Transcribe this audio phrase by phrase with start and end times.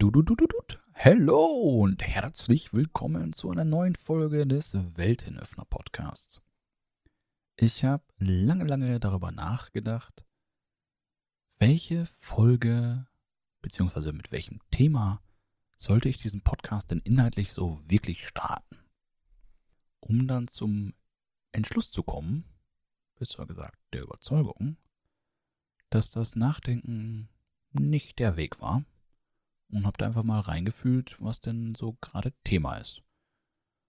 [0.00, 0.56] Du, du, du, du, du.
[0.92, 6.40] Hello und herzlich willkommen zu einer neuen Folge des Weltenöffner Podcasts.
[7.56, 10.24] Ich habe lange, lange darüber nachgedacht,
[11.58, 13.08] welche Folge
[13.60, 15.20] beziehungsweise mit welchem Thema
[15.78, 18.78] sollte ich diesen Podcast denn inhaltlich so wirklich starten?
[19.98, 20.94] Um dann zum
[21.50, 22.44] Entschluss zu kommen,
[23.16, 24.76] besser gesagt der Überzeugung,
[25.90, 27.30] dass das Nachdenken
[27.72, 28.84] nicht der Weg war
[29.70, 33.02] und habe da einfach mal reingefühlt, was denn so gerade Thema ist.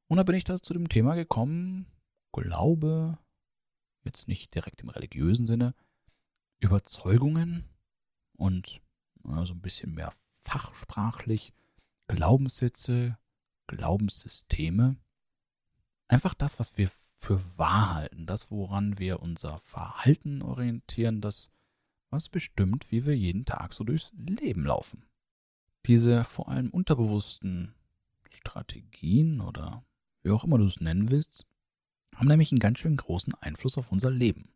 [0.07, 1.85] Und da bin ich da zu dem Thema gekommen,
[2.31, 3.17] Glaube,
[4.03, 5.73] jetzt nicht direkt im religiösen Sinne,
[6.59, 7.65] Überzeugungen
[8.37, 8.81] und
[9.23, 11.53] so ein bisschen mehr fachsprachlich,
[12.07, 13.17] Glaubenssätze,
[13.67, 14.97] Glaubenssysteme.
[16.07, 21.51] Einfach das, was wir für wahr halten, das, woran wir unser Verhalten orientieren, das,
[22.09, 25.08] was bestimmt, wie wir jeden Tag so durchs Leben laufen.
[25.89, 27.73] Diese vor allem unterbewussten
[28.29, 29.83] Strategien oder
[30.21, 31.47] wie auch immer du es nennen willst,
[32.15, 34.53] haben nämlich einen ganz schön großen Einfluss auf unser Leben.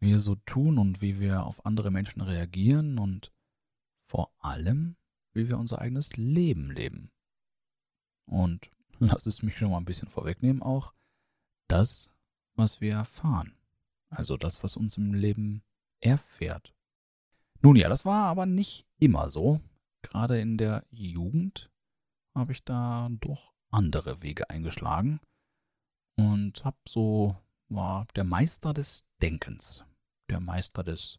[0.00, 3.32] Wie wir so tun und wie wir auf andere Menschen reagieren und
[4.08, 4.96] vor allem,
[5.34, 7.12] wie wir unser eigenes Leben leben.
[8.24, 10.94] Und lass es mich schon mal ein bisschen vorwegnehmen, auch
[11.68, 12.10] das,
[12.56, 13.54] was wir erfahren.
[14.10, 15.62] Also das, was uns im Leben
[16.00, 16.74] erfährt.
[17.62, 19.60] Nun ja, das war aber nicht immer so
[20.10, 21.70] gerade in der Jugend
[22.34, 25.20] habe ich da doch andere Wege eingeschlagen
[26.16, 27.36] und habe so
[27.68, 29.84] war der Meister des Denkens,
[30.30, 31.18] der Meister des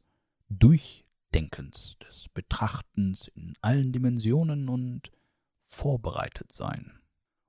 [0.50, 5.12] Durchdenkens, des Betrachtens in allen Dimensionen und
[5.66, 7.00] vorbereitet sein.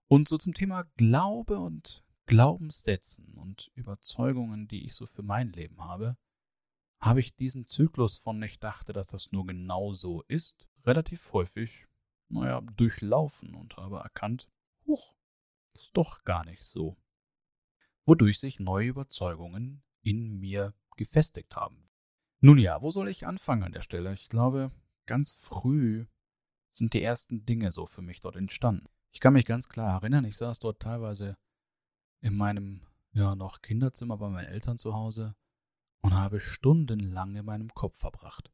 [0.08, 5.84] Und so zum Thema Glaube und Glaubenssätzen und Überzeugungen, die ich so für mein Leben
[5.84, 6.16] habe,
[7.00, 11.86] habe ich diesen Zyklus von ich dachte, dass das nur genau so ist, relativ häufig,
[12.28, 14.50] naja, durchlaufen und habe erkannt,
[14.86, 15.14] huch,
[15.74, 16.96] ist doch gar nicht so.
[18.04, 21.88] Wodurch sich neue Überzeugungen in mir gefestigt haben.
[22.40, 24.14] Nun ja, wo soll ich anfangen an der Stelle?
[24.14, 24.72] Ich glaube,
[25.06, 26.06] ganz früh
[26.72, 28.86] sind die ersten Dinge so für mich dort entstanden.
[29.12, 31.36] Ich kann mich ganz klar erinnern, ich saß dort teilweise
[32.20, 35.34] in meinem, ja, noch Kinderzimmer bei meinen Eltern zu Hause
[36.00, 38.52] und habe stundenlang in meinem Kopf verbracht.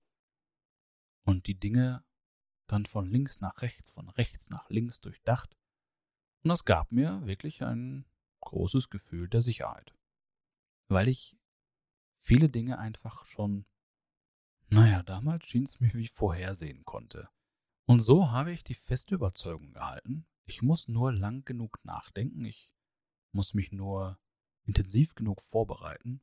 [1.24, 2.04] Und die Dinge
[2.66, 5.56] dann von links nach rechts, von rechts nach links durchdacht.
[6.42, 8.06] Und das gab mir wirklich ein
[8.40, 9.94] großes Gefühl der Sicherheit.
[10.88, 11.36] Weil ich
[12.18, 13.66] viele Dinge einfach schon,
[14.68, 17.28] naja, damals schien es mir wie vorhersehen konnte.
[17.86, 22.74] Und so habe ich die feste Überzeugung gehalten, ich muss nur lang genug nachdenken, ich
[23.32, 24.18] muss mich nur
[24.64, 26.22] intensiv genug vorbereiten,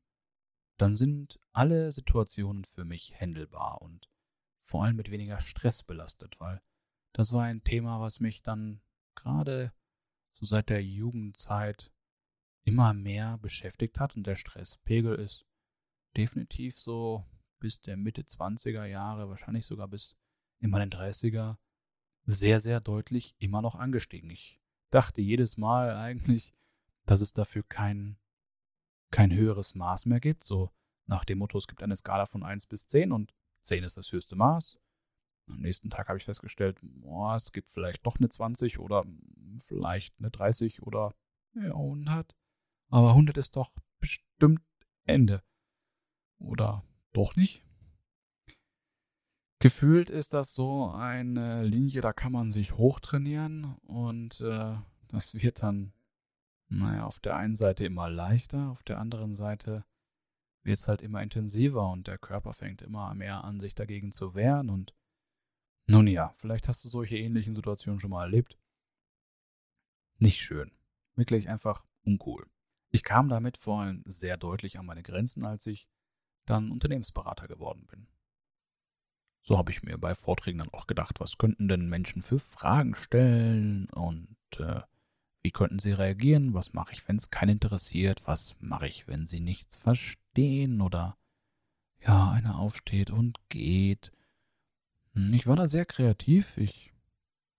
[0.78, 4.11] dann sind alle Situationen für mich händelbar und
[4.72, 6.62] vor allem mit weniger Stress belastet, weil
[7.12, 8.82] das war ein Thema, was mich dann
[9.16, 9.74] gerade
[10.32, 11.92] so seit der Jugendzeit
[12.64, 15.46] immer mehr beschäftigt hat und der Stresspegel ist
[16.16, 17.26] definitiv so
[17.60, 20.16] bis der Mitte 20er Jahre, wahrscheinlich sogar bis
[20.60, 21.58] in meinen 30er,
[22.24, 24.30] sehr, sehr deutlich immer noch angestiegen.
[24.30, 26.54] Ich dachte jedes Mal eigentlich,
[27.06, 28.18] dass es dafür kein,
[29.12, 30.72] kein höheres Maß mehr gibt, so
[31.08, 34.12] nach dem Motto, es gibt eine Skala von 1 bis 10 und 10 ist das
[34.12, 34.78] höchste Maß.
[35.50, 39.06] Am nächsten Tag habe ich festgestellt, boah, es gibt vielleicht doch eine 20 oder
[39.58, 41.14] vielleicht eine 30 oder
[41.56, 42.36] ja, 100.
[42.90, 44.62] Aber 100 ist doch bestimmt
[45.06, 45.44] Ende.
[46.40, 46.84] Oder
[47.14, 47.64] doch nicht?
[49.60, 54.76] Gefühlt ist das so eine Linie, da kann man sich hochtrainieren und äh,
[55.08, 55.94] das wird dann,
[56.68, 59.86] naja, auf der einen Seite immer leichter, auf der anderen Seite
[60.64, 64.36] wird es halt immer intensiver und der Körper fängt immer mehr an, sich dagegen zu
[64.36, 64.70] wehren.
[64.70, 64.94] Und
[65.88, 68.58] nun ja, vielleicht hast du solche ähnlichen Situationen schon mal erlebt.
[70.18, 70.72] Nicht schön.
[71.16, 72.48] Wirklich einfach uncool.
[72.92, 75.88] Ich kam damit vor allem sehr deutlich an meine Grenzen, als ich
[76.46, 78.08] dann Unternehmensberater geworden bin.
[79.44, 82.94] So habe ich mir bei Vorträgen dann auch gedacht, was könnten denn Menschen für Fragen
[82.96, 84.82] stellen und äh,
[85.44, 86.54] wie könnten sie reagieren?
[86.54, 88.22] Was mache ich, wenn es keinen interessiert?
[88.26, 90.82] Was mache ich, wenn sie nichts verstehen?
[90.82, 91.18] Oder
[92.00, 94.12] ja, einer aufsteht und geht.
[95.14, 96.58] Hm, ich war da sehr kreativ.
[96.58, 96.94] Ich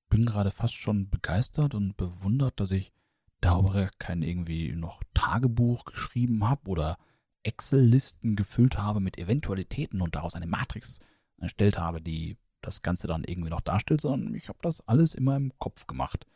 [0.08, 2.93] bin gerade fast schon begeistert und bewundert, dass ich
[3.40, 6.99] darüber kein irgendwie noch Tagebuch geschrieben habe oder
[7.43, 11.00] Excel-Listen gefüllt habe mit Eventualitäten und daraus eine Matrix
[11.38, 15.34] erstellt habe, die das Ganze dann irgendwie noch darstellt, sondern ich habe das alles immer
[15.34, 16.26] im Kopf gemacht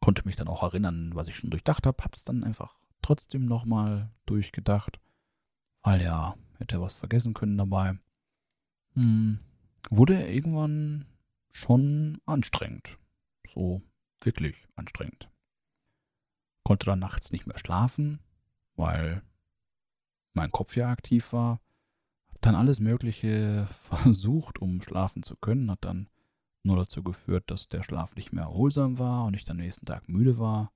[0.00, 4.10] konnte mich dann auch erinnern, was ich schon durchdacht habe, hab's dann einfach trotzdem nochmal
[4.26, 5.00] durchgedacht,
[5.82, 7.98] weil ja, hätte was vergessen können dabei.
[8.94, 9.40] Hm,
[9.90, 11.06] wurde irgendwann
[11.50, 12.98] schon anstrengend.
[13.48, 13.82] So
[14.22, 15.30] wirklich anstrengend.
[16.64, 18.20] Konnte dann nachts nicht mehr schlafen,
[18.76, 19.22] weil
[20.34, 21.60] mein Kopf ja aktiv war.
[22.28, 25.70] Hab dann alles Mögliche versucht, um schlafen zu können.
[25.70, 26.08] Hat dann
[26.62, 30.08] nur dazu geführt, dass der Schlaf nicht mehr erholsam war und ich dann nächsten Tag
[30.08, 30.72] müde war,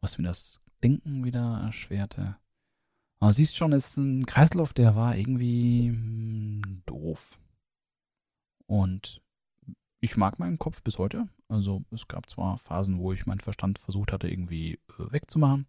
[0.00, 2.36] was mir das Denken wieder erschwerte.
[3.20, 7.38] Aber siehst schon, es ist ein Kreislauf, der war irgendwie hm, doof.
[8.66, 9.22] Und
[10.00, 11.28] ich mag meinen Kopf bis heute.
[11.48, 15.66] Also es gab zwar Phasen, wo ich meinen Verstand versucht hatte, irgendwie äh, wegzumachen.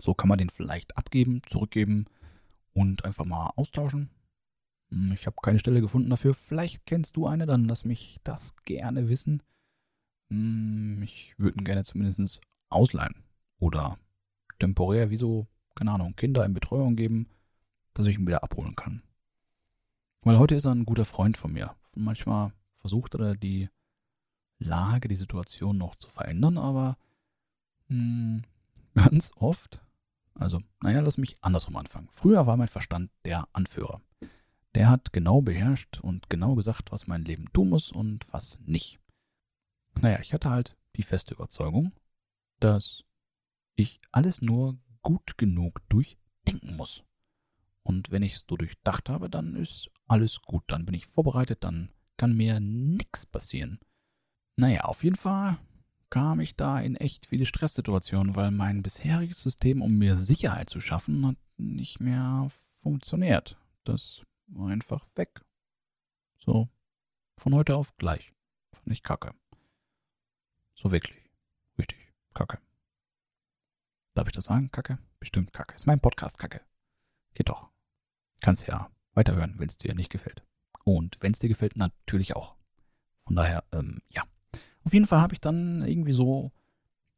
[0.00, 2.06] So kann man den vielleicht abgeben, zurückgeben
[2.72, 4.10] und einfach mal austauschen.
[4.90, 6.34] Hm, ich habe keine Stelle gefunden dafür.
[6.34, 9.42] Vielleicht kennst du eine, dann lass mich das gerne wissen.
[10.30, 13.24] Hm, ich würde ihn gerne zumindest ausleihen.
[13.58, 13.98] Oder
[14.58, 17.28] temporär, wie so, keine Ahnung, Kinder in Betreuung geben,
[17.94, 19.02] dass ich ihn wieder abholen kann.
[20.22, 21.74] Weil heute ist er ein guter Freund von mir.
[21.92, 23.68] Und manchmal versucht er die
[24.58, 26.96] Lage, die Situation noch zu verändern, aber
[27.88, 28.42] mh, hm,
[28.94, 29.80] ganz oft,
[30.34, 32.08] also, naja, lass mich andersrum anfangen.
[32.10, 34.00] Früher war mein Verstand der Anführer.
[34.74, 39.00] Der hat genau beherrscht und genau gesagt, was mein Leben tun muss und was nicht.
[40.00, 41.92] Naja, ich hatte halt die feste Überzeugung,
[42.60, 43.04] dass
[43.74, 47.02] ich alles nur gut genug durchdenken muss.
[47.82, 50.64] Und wenn ich es so durchdacht habe, dann ist alles gut.
[50.68, 53.80] Dann bin ich vorbereitet, dann kann mir nichts passieren.
[54.56, 55.58] Naja, auf jeden Fall
[56.10, 60.80] kam ich da in echt viele Stresssituationen, weil mein bisheriges System, um mir Sicherheit zu
[60.80, 62.48] schaffen, hat nicht mehr
[62.82, 63.56] funktioniert.
[63.84, 64.22] Das
[64.58, 65.44] einfach weg.
[66.38, 66.68] So,
[67.36, 68.32] von heute auf gleich.
[68.72, 69.34] Fand ich kacke.
[70.74, 71.30] So wirklich.
[71.78, 71.98] Richtig,
[72.34, 72.58] kacke.
[74.14, 74.98] Darf ich das sagen, kacke?
[75.18, 75.74] Bestimmt kacke.
[75.74, 76.60] Ist mein Podcast kacke.
[77.34, 77.70] Geht doch.
[78.40, 80.42] Kannst ja weiterhören, wenn es dir nicht gefällt.
[80.84, 82.56] Und wenn es dir gefällt, natürlich auch.
[83.26, 84.24] Von daher, ähm, ja.
[84.84, 86.52] Auf jeden Fall habe ich dann irgendwie so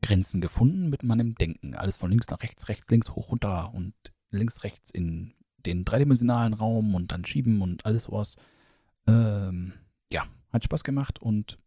[0.03, 1.75] Grenzen gefunden mit meinem Denken.
[1.75, 3.95] Alles von links nach rechts, rechts, links, hoch, runter und
[4.31, 5.35] links, rechts in
[5.67, 8.37] den dreidimensionalen Raum und dann schieben und alles sowas.
[9.07, 9.73] Ähm,
[10.13, 11.59] ja, hat Spaß gemacht und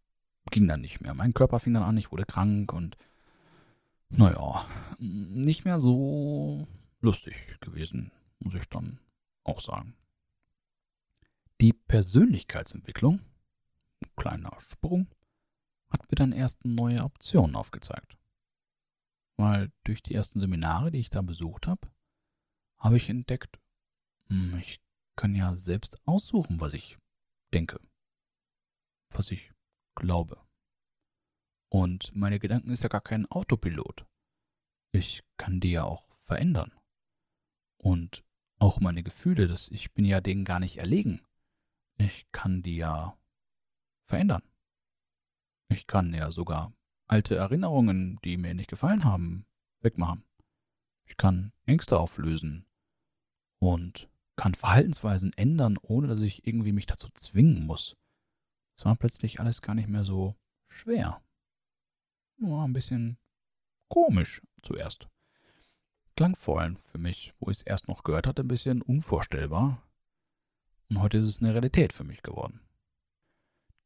[0.52, 1.14] ging dann nicht mehr.
[1.14, 2.98] Mein Körper fing dann an, ich wurde krank und
[4.10, 4.66] naja,
[5.00, 6.68] nicht mehr so
[7.02, 9.00] lustig gewesen, muss ich dann
[9.44, 9.96] auch sagen.
[11.62, 13.20] Die Persönlichkeitsentwicklung,
[14.04, 15.08] ein kleiner Sprung,
[15.90, 18.18] hat mir dann erst neue Optionen aufgezeigt.
[19.38, 21.88] Weil durch die ersten Seminare, die ich da besucht habe,
[22.78, 23.60] habe ich entdeckt,
[24.30, 24.82] ich
[25.16, 26.98] kann ja selbst aussuchen, was ich
[27.54, 27.80] denke,
[29.10, 29.52] was ich
[29.96, 30.42] glaube.
[31.70, 34.06] Und meine Gedanken ist ja gar kein Autopilot.
[34.92, 36.72] Ich kann die ja auch verändern.
[37.78, 38.24] Und
[38.60, 41.22] auch meine Gefühle, das, ich bin ja denen gar nicht erlegen.
[41.98, 43.18] Ich kann die ja
[44.06, 44.44] verändern.
[45.70, 46.74] Ich kann ja sogar
[47.08, 49.46] alte Erinnerungen, die mir nicht gefallen haben,
[49.82, 50.24] wegmachen.
[51.06, 52.66] Ich kann Ängste auflösen
[53.60, 57.96] und kann Verhaltensweisen ändern, ohne dass ich irgendwie mich dazu zwingen muss.
[58.78, 60.36] Es war plötzlich alles gar nicht mehr so
[60.68, 61.22] schwer.
[62.38, 63.18] War ein bisschen
[63.88, 65.08] komisch zuerst.
[66.16, 69.82] Klangvollen für mich, wo ich es erst noch gehört hatte, ein bisschen unvorstellbar.
[70.90, 72.62] Und heute ist es eine Realität für mich geworden.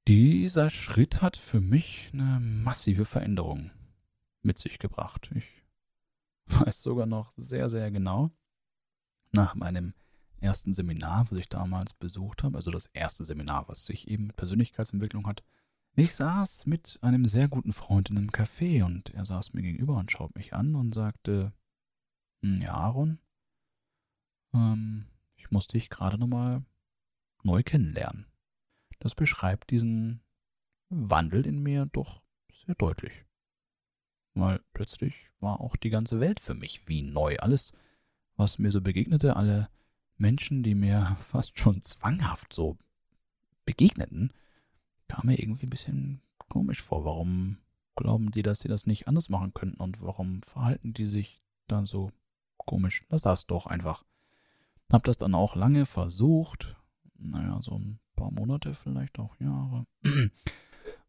[0.07, 3.71] Dieser Schritt hat für mich eine massive Veränderung
[4.41, 5.29] mit sich gebracht.
[5.35, 5.63] Ich
[6.47, 8.31] weiß sogar noch sehr, sehr genau,
[9.31, 9.93] nach meinem
[10.41, 14.35] ersten Seminar, was ich damals besucht habe, also das erste Seminar, was sich eben mit
[14.35, 15.43] Persönlichkeitsentwicklung hat.
[15.95, 19.97] Ich saß mit einem sehr guten Freund in einem Café und er saß mir gegenüber
[19.97, 21.51] und schaut mich an und sagte,
[22.41, 23.19] hm, ja, Aaron,
[24.53, 25.05] ähm,
[25.35, 26.63] ich musste dich gerade nochmal
[27.43, 28.25] neu kennenlernen.
[28.99, 30.21] Das beschreibt diesen
[30.89, 32.21] Wandel in mir doch
[32.53, 33.25] sehr deutlich.
[34.33, 37.37] Weil plötzlich war auch die ganze Welt für mich wie neu.
[37.39, 37.73] Alles,
[38.35, 39.69] was mir so begegnete, alle
[40.19, 42.77] Menschen, die mir fast schon zwanghaft so
[43.65, 44.31] begegneten,
[45.07, 47.05] kam mir irgendwie ein bisschen komisch vor.
[47.05, 47.57] Warum
[47.95, 51.85] glauben die, dass sie das nicht anders machen könnten und warum verhalten die sich dann
[51.85, 52.11] so
[52.57, 53.05] komisch?
[53.09, 54.03] Lass das doch einfach.
[54.91, 56.75] Hab das dann auch lange versucht,
[57.17, 59.85] naja, so ein paar Monate, vielleicht auch Jahre.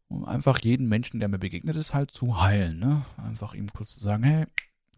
[0.07, 2.79] um einfach jeden Menschen, der mir begegnet ist, halt zu heilen.
[2.79, 3.05] Ne?
[3.17, 4.45] Einfach ihm kurz zu sagen, hey,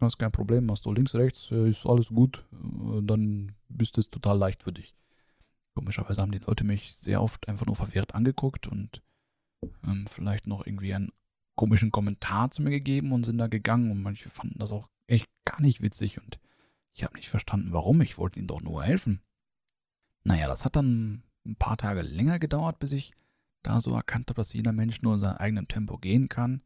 [0.04, 4.10] hast kein Problem, machst du links, rechts, äh, ist alles gut, äh, dann bist es
[4.10, 4.94] total leicht für dich.
[5.74, 9.02] Komischerweise haben die Leute mich sehr oft einfach nur verwirrt angeguckt und
[9.84, 11.10] ähm, vielleicht noch irgendwie einen
[11.56, 15.26] komischen Kommentar zu mir gegeben und sind da gegangen und manche fanden das auch echt
[15.44, 16.38] gar nicht witzig und
[16.92, 18.00] ich habe nicht verstanden, warum.
[18.02, 19.20] Ich wollte ihnen doch nur helfen.
[20.22, 23.12] Naja, das hat dann ein paar Tage länger gedauert, bis ich
[23.64, 26.62] da so erkannt habe, dass jeder Mensch nur in seinem eigenen Tempo gehen kann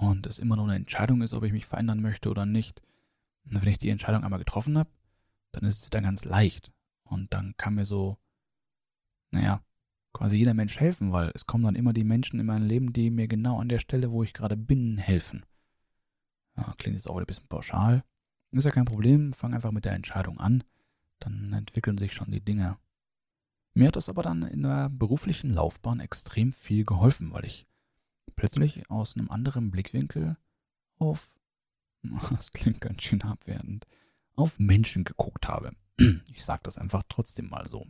[0.00, 2.82] und es immer nur eine Entscheidung ist, ob ich mich verändern möchte oder nicht.
[3.44, 4.88] Und wenn ich die Entscheidung einmal getroffen habe,
[5.52, 6.72] dann ist es dann ganz leicht.
[7.04, 8.16] Und dann kann mir so,
[9.30, 9.62] naja,
[10.14, 13.10] quasi jeder Mensch helfen, weil es kommen dann immer die Menschen in mein Leben, die
[13.10, 15.44] mir genau an der Stelle, wo ich gerade bin, helfen.
[16.56, 18.02] Ja, klingt jetzt auch wieder ein bisschen pauschal.
[18.52, 20.64] Ist ja kein Problem, fang einfach mit der Entscheidung an,
[21.18, 22.78] dann entwickeln sich schon die Dinge.
[23.74, 27.69] Mir hat das aber dann in der beruflichen Laufbahn extrem viel geholfen, weil ich
[28.40, 30.38] plötzlich aus einem anderen Blickwinkel
[30.96, 31.34] auf,
[32.30, 33.86] das klingt ganz schön abwertend,
[34.34, 35.72] auf Menschen geguckt habe.
[36.34, 37.86] Ich sage das einfach trotzdem mal so.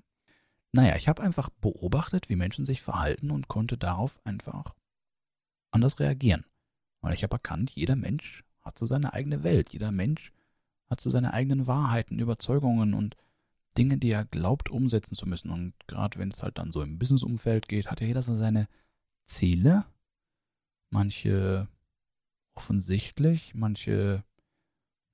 [0.72, 4.74] Naja, ich habe einfach beobachtet, wie Menschen sich verhalten und konnte darauf einfach
[5.70, 6.44] anders reagieren.
[7.00, 9.72] Weil ich habe erkannt, jeder Mensch hat so seine eigene Welt.
[9.72, 10.32] Jeder Mensch
[10.88, 13.16] hat so seine eigenen Wahrheiten, Überzeugungen und
[13.78, 15.52] Dinge, die er glaubt umsetzen zu müssen.
[15.52, 18.66] Und gerade wenn es halt dann so im Businessumfeld geht, hat ja jeder so seine
[19.26, 19.84] Ziele.
[20.90, 21.68] Manche
[22.54, 24.24] offensichtlich, manche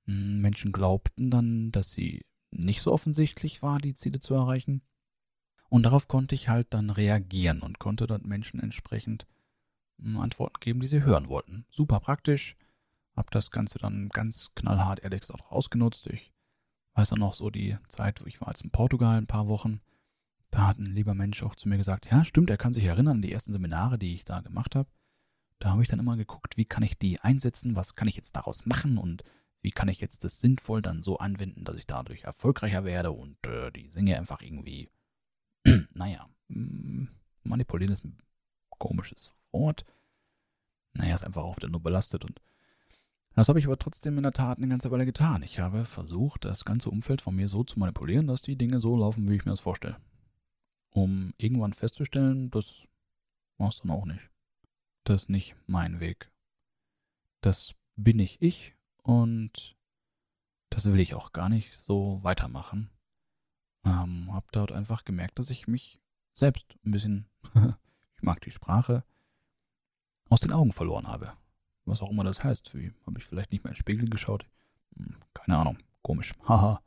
[0.05, 4.81] hm, Menschen glaubten dann, dass sie nicht so offensichtlich war, die Ziele zu erreichen.
[5.69, 9.27] Und darauf konnte ich halt dann reagieren und konnte dort Menschen entsprechend
[9.99, 11.65] hm, Antworten geben, die sie hören wollten.
[11.69, 12.55] Super praktisch.
[13.15, 16.07] Hab das Ganze dann ganz knallhart, ehrlich gesagt, auch ausgenutzt.
[16.07, 16.31] Ich
[16.93, 19.81] weiß auch noch so die Zeit, wo ich war jetzt in Portugal ein paar Wochen.
[20.51, 23.17] Da hat ein lieber Mensch auch zu mir gesagt, ja, stimmt, er kann sich erinnern
[23.17, 24.89] an die ersten Seminare, die ich da gemacht habe.
[25.59, 28.35] Da habe ich dann immer geguckt, wie kann ich die einsetzen, was kann ich jetzt
[28.35, 29.23] daraus machen und
[29.61, 33.37] wie kann ich jetzt das sinnvoll dann so anwenden, dass ich dadurch erfolgreicher werde und
[33.47, 34.89] äh, die Singe einfach irgendwie
[35.93, 37.05] naja, mm,
[37.43, 38.17] manipulieren ist ein
[38.69, 39.85] komisches Wort.
[40.93, 42.41] Naja, ist einfach wieder nur belastet und
[43.35, 45.43] das habe ich aber trotzdem in der Tat eine ganze Weile getan.
[45.43, 48.97] Ich habe versucht, das ganze Umfeld von mir so zu manipulieren, dass die Dinge so
[48.97, 49.97] laufen, wie ich mir das vorstelle.
[50.89, 52.87] Um irgendwann festzustellen, das
[53.59, 54.27] war es dann auch nicht.
[55.07, 56.29] Das ist nicht mein Weg.
[57.39, 59.77] Das bin nicht ich und
[60.69, 62.89] das will ich auch gar nicht so weitermachen.
[63.85, 66.01] Ähm, hab dort einfach gemerkt, dass ich mich
[66.33, 67.25] selbst ein bisschen,
[68.15, 69.05] ich mag die Sprache,
[70.27, 71.37] aus den Augen verloren habe.
[71.85, 72.73] Was auch immer das heißt.
[72.73, 74.45] Habe ich vielleicht nicht mehr in den Spiegel geschaut?
[74.97, 75.77] Hm, keine Ahnung.
[76.01, 76.33] Komisch.
[76.49, 76.81] Haha.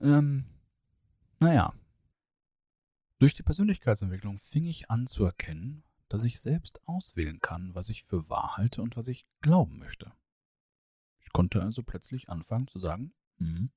[0.00, 0.44] ähm,
[1.40, 1.74] naja.
[3.18, 8.04] Durch die Persönlichkeitsentwicklung fing ich an zu erkennen, dass ich selbst auswählen kann, was ich
[8.04, 10.12] für wahr halte und was ich glauben möchte.
[11.20, 13.70] Ich konnte also plötzlich anfangen zu sagen, hm,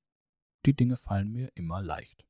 [0.65, 2.25] die Dinge fallen mir immer leicht.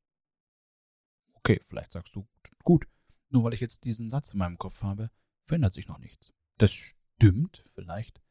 [1.34, 2.27] Okay, vielleicht sagst du,
[2.63, 2.88] gut,
[3.29, 5.12] nur weil ich jetzt diesen Satz in meinem Kopf habe,
[5.46, 6.31] verändert sich noch nichts.
[6.58, 8.22] Das stimmt vielleicht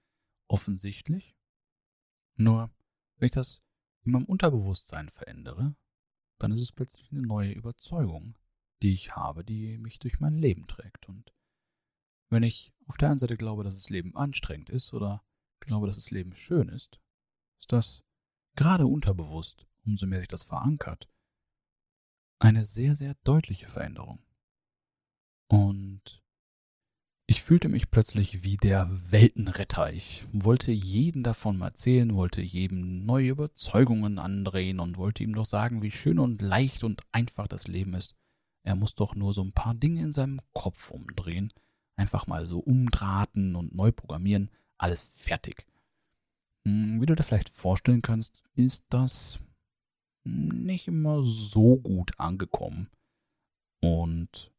[0.48, 1.36] offensichtlich.
[2.36, 2.70] Nur,
[3.16, 3.62] wenn ich das
[4.04, 5.76] in meinem Unterbewusstsein verändere,
[6.38, 8.38] dann ist es plötzlich eine neue Überzeugung,
[8.82, 11.08] die ich habe, die mich durch mein Leben trägt.
[11.08, 11.32] Und
[12.30, 15.22] wenn ich auf der einen Seite glaube, dass das Leben anstrengend ist oder
[15.60, 17.00] glaube, dass das Leben schön ist,
[17.60, 18.02] ist das
[18.56, 21.08] gerade unterbewusst, umso mehr sich das verankert,
[22.38, 24.20] eine sehr, sehr deutliche Veränderung.
[25.48, 26.22] Und
[27.26, 29.92] ich fühlte mich plötzlich wie der Weltenretter.
[29.92, 35.82] Ich wollte jeden davon erzählen, wollte jedem neue Überzeugungen andrehen und wollte ihm doch sagen,
[35.82, 38.16] wie schön und leicht und einfach das Leben ist.
[38.64, 41.52] Er muss doch nur so ein paar Dinge in seinem Kopf umdrehen,
[42.00, 45.66] einfach mal so umdrahten und neu programmieren, alles fertig.
[46.64, 49.38] Hm, wie du dir vielleicht vorstellen kannst, ist das
[50.24, 52.90] nicht immer so gut angekommen
[53.82, 54.52] und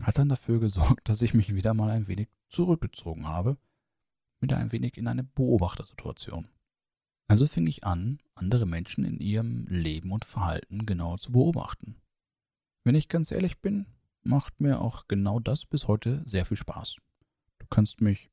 [0.00, 3.56] hat dann dafür gesorgt, dass ich mich wieder mal ein wenig zurückgezogen habe,
[4.40, 6.48] wieder ein wenig in eine Beobachtersituation.
[7.28, 11.96] Also fing ich an, andere Menschen in ihrem Leben und Verhalten genau zu beobachten.
[12.84, 13.86] Wenn ich ganz ehrlich bin,
[14.26, 16.96] macht mir auch genau das bis heute sehr viel Spaß.
[17.58, 18.30] Du kannst mich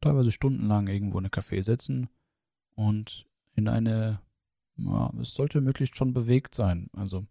[0.00, 2.08] teilweise stundenlang irgendwo in ein Café setzen
[2.74, 4.20] und in eine
[4.76, 7.26] ja, es sollte möglichst schon bewegt sein, also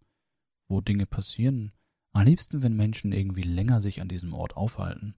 [0.67, 1.71] wo Dinge passieren.
[2.11, 5.15] Am liebsten, wenn Menschen irgendwie länger sich an diesem Ort aufhalten,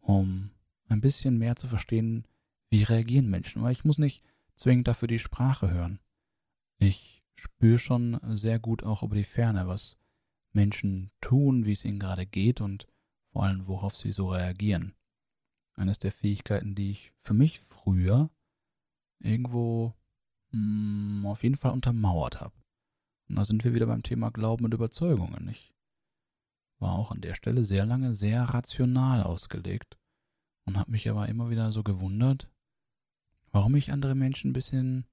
[0.00, 0.50] um
[0.88, 2.26] ein bisschen mehr zu verstehen,
[2.68, 6.00] wie reagieren Menschen, weil ich muss nicht zwingend dafür die Sprache hören.
[6.78, 9.98] Ich spüre schon sehr gut auch über die Ferne, was
[10.56, 12.88] Menschen tun, wie es ihnen gerade geht und
[13.30, 14.94] vor allem, worauf sie so reagieren.
[15.74, 18.30] Eines der Fähigkeiten, die ich für mich früher
[19.20, 19.94] irgendwo
[20.50, 22.54] mh, hm, auf jeden Fall untermauert habe.
[23.28, 25.48] Und da sind wir wieder beim Thema Glauben und Überzeugungen.
[25.48, 25.74] Ich
[26.78, 29.98] war auch an der Stelle sehr lange sehr rational ausgelegt
[30.64, 32.50] und habe mich aber immer wieder so gewundert,
[33.52, 35.06] warum ich andere Menschen ein bisschen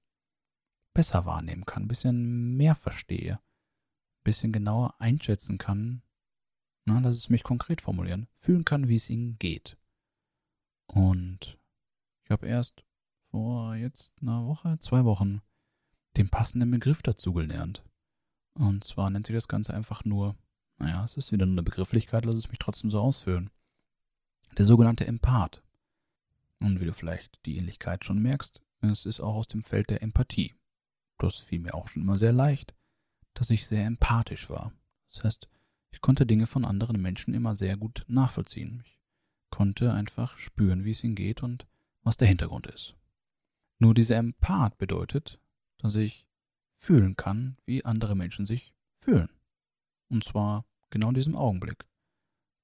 [0.94, 3.40] besser wahrnehmen kann, ein bisschen mehr verstehe,
[4.24, 6.02] bisschen genauer einschätzen kann,
[6.86, 8.28] Na, lass es mich konkret formulieren.
[8.34, 9.78] Fühlen kann, wie es ihnen geht.
[10.86, 11.58] Und
[12.24, 12.84] ich habe erst
[13.30, 15.40] vor jetzt einer Woche, zwei Wochen
[16.16, 17.84] den passenden Begriff dazu gelernt.
[18.54, 20.36] Und zwar nennt sich das Ganze einfach nur,
[20.78, 23.50] naja, es ist wieder nur eine Begrifflichkeit, lass es mich trotzdem so ausführen.
[24.56, 25.62] Der sogenannte Empath.
[26.60, 30.02] Und wie du vielleicht die Ähnlichkeit schon merkst, es ist auch aus dem Feld der
[30.02, 30.54] Empathie.
[31.18, 32.74] Das fiel mir auch schon immer sehr leicht,
[33.34, 34.72] dass ich sehr empathisch war.
[35.12, 35.48] Das heißt,
[35.90, 38.82] ich konnte Dinge von anderen Menschen immer sehr gut nachvollziehen.
[38.84, 38.98] Ich
[39.50, 41.66] konnte einfach spüren, wie es ihnen geht und
[42.02, 42.96] was der Hintergrund ist.
[43.78, 45.38] Nur dieser Empath bedeutet,
[45.78, 46.26] dass ich
[46.76, 49.28] fühlen kann, wie andere Menschen sich fühlen.
[50.08, 51.84] Und zwar genau in diesem Augenblick.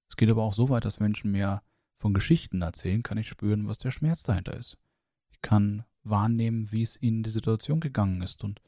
[0.09, 1.63] Es geht aber auch so weit, dass Menschen mir
[1.97, 4.79] von Geschichten erzählen, kann ich spüren, was der Schmerz dahinter ist.
[5.31, 8.61] Ich kann wahrnehmen, wie es ihnen die Situation gegangen ist und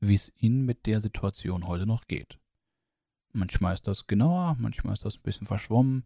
[0.00, 2.38] wie es ihnen mit der Situation heute noch geht.
[3.32, 6.04] Manchmal ist das genauer, manchmal ist das ein bisschen verschwommen.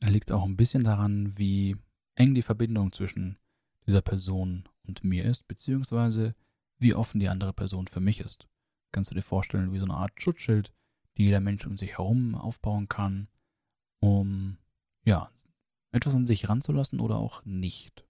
[0.00, 1.76] Er liegt auch ein bisschen daran, wie
[2.14, 3.38] eng die Verbindung zwischen
[3.86, 6.34] dieser Person und mir ist, beziehungsweise
[6.78, 8.46] wie offen die andere Person für mich ist.
[8.92, 10.72] Kannst du dir vorstellen, wie so eine Art Schutzschild,
[11.16, 13.28] die jeder Mensch um sich herum aufbauen kann,
[14.00, 14.58] um
[15.04, 15.30] ja,
[15.90, 18.04] etwas an sich ranzulassen oder auch nicht.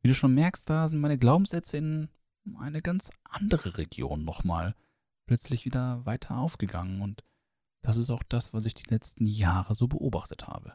[0.00, 2.08] Wie du schon merkst, da sind meine Glaubenssätze in
[2.56, 4.74] eine ganz andere Region nochmal
[5.26, 7.24] plötzlich wieder weiter aufgegangen und
[7.82, 10.74] das ist auch das, was ich die letzten Jahre so beobachtet habe.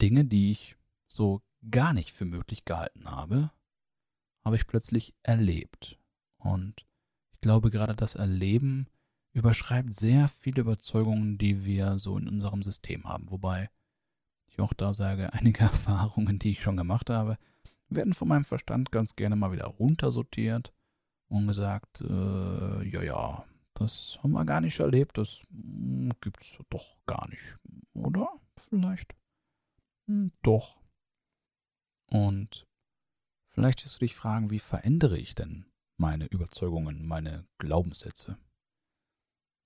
[0.00, 0.76] Dinge, die ich
[1.08, 3.50] so gar nicht für möglich gehalten habe,
[4.44, 5.98] habe ich plötzlich erlebt.
[6.38, 6.86] Und
[7.32, 8.88] ich glaube, gerade das Erleben
[9.32, 13.30] überschreibt sehr viele Überzeugungen, die wir so in unserem System haben.
[13.30, 13.70] Wobei
[14.46, 17.38] ich auch da sage, einige Erfahrungen, die ich schon gemacht habe,
[17.88, 20.72] werden von meinem Verstand ganz gerne mal wieder runtersortiert
[21.32, 26.96] und gesagt, äh, ja, ja, das haben wir gar nicht erlebt, das hm, gibt's doch
[27.06, 27.56] gar nicht,
[27.94, 28.28] oder?
[28.58, 29.14] Vielleicht?
[30.06, 30.78] Hm, doch.
[32.06, 32.66] Und
[33.48, 35.64] vielleicht wirst du dich fragen, wie verändere ich denn
[35.96, 38.36] meine Überzeugungen, meine Glaubenssätze?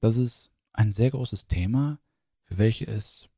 [0.00, 1.98] Das ist ein sehr großes Thema,
[2.44, 3.28] für welches es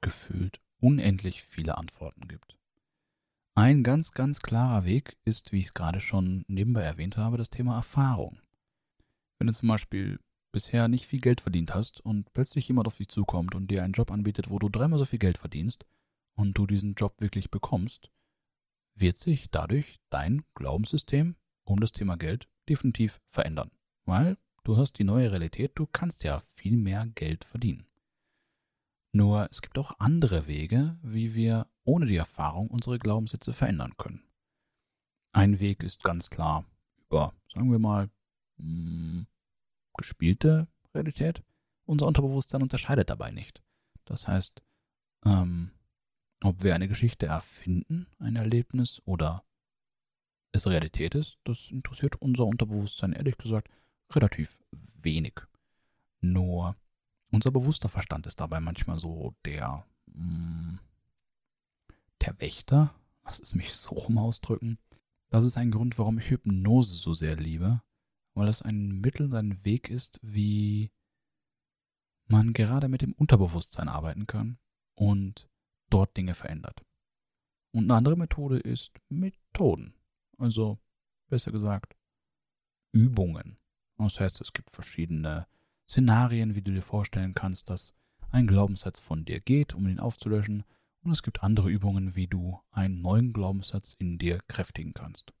[0.00, 2.58] gefühlt unendlich viele Antworten gibt.
[3.60, 7.50] Ein ganz, ganz klarer Weg ist, wie ich es gerade schon nebenbei erwähnt habe, das
[7.50, 8.38] Thema Erfahrung.
[9.36, 10.20] Wenn du zum Beispiel
[10.52, 13.94] bisher nicht viel Geld verdient hast und plötzlich jemand auf dich zukommt und dir einen
[13.94, 15.86] Job anbietet, wo du dreimal so viel Geld verdienst
[16.36, 18.12] und du diesen Job wirklich bekommst,
[18.94, 23.72] wird sich dadurch dein Glaubenssystem um das Thema Geld definitiv verändern.
[24.04, 27.88] Weil du hast die neue Realität, du kannst ja viel mehr Geld verdienen.
[29.12, 34.22] Nur es gibt auch andere Wege, wie wir ohne die Erfahrung unsere Glaubenssätze verändern können.
[35.32, 36.66] Ein Weg ist ganz klar
[37.06, 38.10] über, sagen wir mal,
[38.58, 39.26] hm,
[39.96, 41.42] gespielte Realität.
[41.86, 43.62] Unser Unterbewusstsein unterscheidet dabei nicht.
[44.04, 44.62] Das heißt,
[45.24, 45.70] ähm,
[46.42, 49.42] ob wir eine Geschichte erfinden, ein Erlebnis oder
[50.52, 53.70] es Realität ist, das interessiert unser Unterbewusstsein ehrlich gesagt
[54.10, 54.58] relativ
[55.00, 55.40] wenig.
[56.20, 56.76] Nur
[57.30, 60.80] unser bewusster Verstand ist dabei manchmal so der, mh, hm,
[62.28, 62.94] der Wächter.
[63.24, 64.78] Lass es mich so rum ausdrücken.
[65.30, 67.82] Das ist ein Grund, warum ich Hypnose so sehr liebe,
[68.34, 70.90] weil es ein Mittel, ein Weg ist, wie
[72.26, 74.58] man gerade mit dem Unterbewusstsein arbeiten kann
[74.94, 75.48] und
[75.90, 76.84] dort Dinge verändert.
[77.72, 79.94] Und eine andere Methode ist Methoden.
[80.38, 80.78] Also,
[81.28, 81.96] besser gesagt,
[82.92, 83.58] Übungen.
[83.98, 85.46] Das heißt, es gibt verschiedene
[85.86, 87.94] Szenarien, wie du dir vorstellen kannst, dass
[88.30, 90.64] ein Glaubenssatz von dir geht, um ihn aufzulöschen,
[91.04, 95.32] und es gibt andere Übungen, wie du einen neuen Glaubenssatz in dir kräftigen kannst.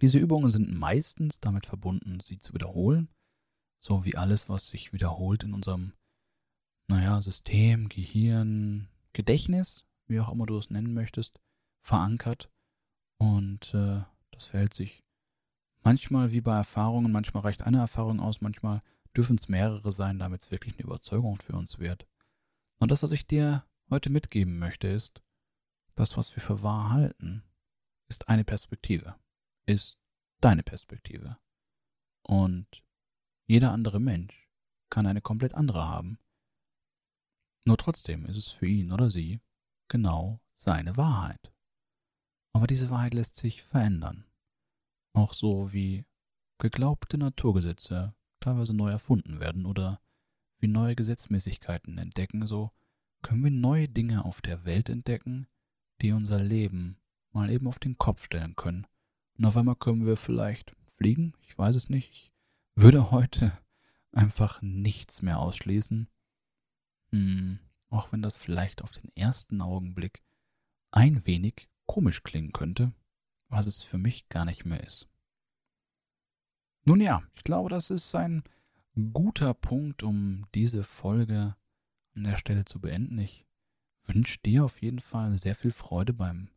[0.00, 3.08] Diese Übungen sind meistens damit verbunden, sie zu wiederholen,
[3.78, 5.92] so wie alles, was sich wiederholt in unserem,
[6.88, 11.40] naja, System, Gehirn, Gedächtnis, wie auch immer du es nennen möchtest,
[11.82, 12.50] verankert.
[13.18, 15.04] Und äh, das verhält sich
[15.82, 18.82] manchmal wie bei Erfahrungen, manchmal reicht eine Erfahrung aus, manchmal
[19.16, 22.06] dürfen es mehrere sein, damit es wirklich eine Überzeugung für uns wird.
[22.80, 23.64] Und das, was ich dir
[23.94, 25.22] heute mitgeben möchte, ist,
[25.94, 27.44] das, was wir für wahr halten,
[28.08, 29.14] ist eine Perspektive,
[29.66, 30.00] ist
[30.40, 31.38] deine Perspektive.
[32.22, 32.66] Und
[33.46, 34.48] jeder andere Mensch
[34.90, 36.18] kann eine komplett andere haben.
[37.64, 39.40] Nur trotzdem ist es für ihn oder sie
[39.88, 41.52] genau seine Wahrheit.
[42.52, 44.26] Aber diese Wahrheit lässt sich verändern.
[45.12, 46.04] Auch so wie
[46.58, 50.00] geglaubte Naturgesetze teilweise neu erfunden werden oder
[50.58, 52.72] wie neue Gesetzmäßigkeiten entdecken, so
[53.24, 55.48] können wir neue Dinge auf der Welt entdecken,
[56.02, 56.98] die unser Leben
[57.32, 58.86] mal eben auf den Kopf stellen können.
[59.38, 62.10] Und auf einmal können wir vielleicht fliegen, ich weiß es nicht.
[62.12, 62.32] Ich
[62.76, 63.58] würde heute
[64.12, 66.06] einfach nichts mehr ausschließen.
[67.10, 67.58] Hm,
[67.88, 70.22] auch wenn das vielleicht auf den ersten Augenblick
[70.90, 72.92] ein wenig komisch klingen könnte,
[73.48, 75.08] was es für mich gar nicht mehr ist.
[76.84, 78.44] Nun ja, ich glaube, das ist ein
[79.14, 81.56] guter Punkt, um diese Folge
[82.14, 83.18] an der Stelle zu beenden.
[83.18, 83.46] Ich
[84.04, 86.48] wünsche dir auf jeden Fall sehr viel Freude beim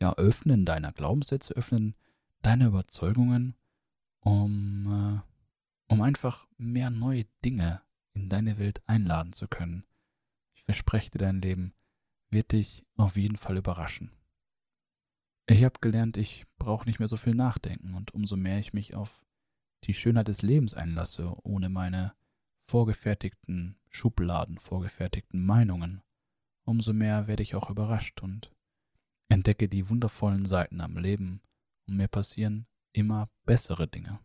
[0.00, 1.94] ja, Öffnen deiner Glaubenssätze, Öffnen
[2.42, 3.54] deiner Überzeugungen,
[4.20, 5.22] um,
[5.88, 7.82] äh, um einfach mehr neue Dinge
[8.14, 9.84] in deine Welt einladen zu können.
[10.54, 11.74] Ich verspreche dir, dein Leben
[12.30, 14.10] wird dich auf jeden Fall überraschen.
[15.46, 18.94] Ich habe gelernt, ich brauche nicht mehr so viel nachdenken und umso mehr ich mich
[18.94, 19.24] auf
[19.84, 22.14] die Schönheit des Lebens einlasse, ohne meine
[22.66, 26.02] vorgefertigten Schubladen, vorgefertigten Meinungen,
[26.64, 28.52] umso mehr werde ich auch überrascht und
[29.28, 31.40] entdecke die wundervollen Seiten am Leben
[31.86, 34.18] und mir passieren immer bessere Dinge.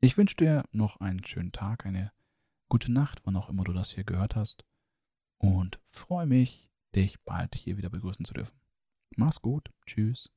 [0.00, 2.12] Ich wünsche dir noch einen schönen Tag, eine
[2.68, 4.64] gute Nacht, wann auch immer du das hier gehört hast
[5.38, 8.60] und freue mich, dich bald hier wieder begrüßen zu dürfen.
[9.16, 10.30] Mach's gut, tschüss.